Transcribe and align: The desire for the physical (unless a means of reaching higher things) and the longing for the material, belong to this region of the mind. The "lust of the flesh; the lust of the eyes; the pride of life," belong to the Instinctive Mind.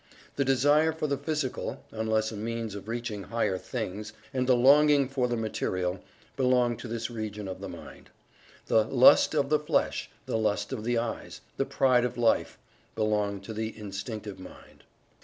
The 0.35 0.43
desire 0.43 0.93
for 0.93 1.05
the 1.05 1.15
physical 1.15 1.85
(unless 1.91 2.31
a 2.31 2.35
means 2.35 2.73
of 2.73 2.87
reaching 2.87 3.21
higher 3.25 3.59
things) 3.59 4.13
and 4.33 4.47
the 4.47 4.55
longing 4.55 5.07
for 5.07 5.27
the 5.27 5.37
material, 5.37 5.99
belong 6.35 6.75
to 6.77 6.87
this 6.87 7.11
region 7.11 7.47
of 7.47 7.61
the 7.61 7.69
mind. 7.69 8.09
The 8.65 8.83
"lust 8.83 9.35
of 9.35 9.49
the 9.51 9.59
flesh; 9.59 10.09
the 10.25 10.39
lust 10.39 10.73
of 10.73 10.83
the 10.83 10.97
eyes; 10.97 11.41
the 11.57 11.65
pride 11.65 12.03
of 12.03 12.17
life," 12.17 12.57
belong 12.95 13.41
to 13.41 13.53
the 13.53 13.77
Instinctive 13.77 14.39
Mind. 14.39 14.85